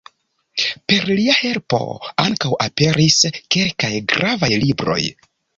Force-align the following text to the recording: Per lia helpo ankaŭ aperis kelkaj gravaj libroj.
Per 0.91 1.05
lia 1.19 1.35
helpo 1.41 1.81
ankaŭ 2.25 2.53
aperis 2.67 3.21
kelkaj 3.57 3.95
gravaj 4.15 4.53
libroj. 4.67 5.01